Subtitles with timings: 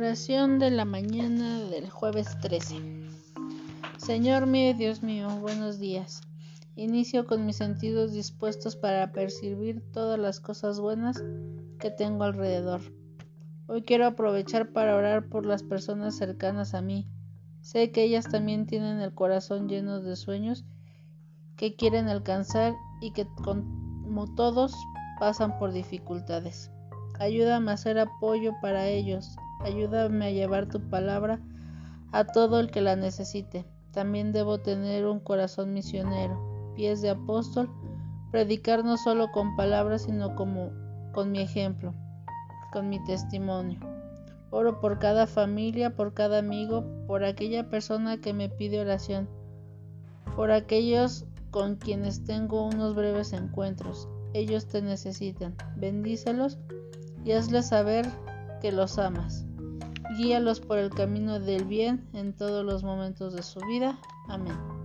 [0.00, 2.76] Oración de la mañana del jueves 13.
[3.96, 6.20] Señor mío Dios mío, buenos días.
[6.76, 11.20] Inicio con mis sentidos dispuestos para percibir todas las cosas buenas
[11.80, 12.80] que tengo alrededor.
[13.66, 17.08] Hoy quiero aprovechar para orar por las personas cercanas a mí.
[17.60, 20.64] Sé que ellas también tienen el corazón lleno de sueños
[21.56, 24.76] que quieren alcanzar y que como todos
[25.18, 26.70] pasan por dificultades.
[27.18, 29.36] Ayúdame a ser apoyo para ellos.
[29.60, 31.40] Ayúdame a llevar tu palabra
[32.12, 33.64] a todo el que la necesite.
[33.92, 37.70] También debo tener un corazón misionero, pies de apóstol,
[38.30, 40.70] predicar no solo con palabras, sino como
[41.12, 41.94] con mi ejemplo,
[42.72, 43.80] con mi testimonio.
[44.50, 49.28] Oro por cada familia, por cada amigo, por aquella persona que me pide oración,
[50.36, 54.08] por aquellos con quienes tengo unos breves encuentros.
[54.34, 55.56] Ellos te necesitan.
[55.76, 56.58] Bendícelos
[57.24, 58.06] y hazles saber
[58.60, 59.47] que los amas.
[60.16, 63.98] Guíalos por el camino del bien en todos los momentos de su vida.
[64.28, 64.77] Amén.